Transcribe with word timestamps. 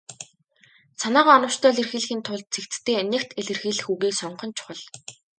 Санаагаа 1.01 1.35
оновчтой 1.37 1.71
илэрхийлэхийн 1.73 2.21
тулд 2.27 2.45
цэгцтэй, 2.53 2.95
нягт 3.11 3.29
илэрхийлэх 3.39 3.87
үгийг 3.93 4.13
сонгох 4.19 4.43
нь 4.49 4.55
чухал. 4.57 4.79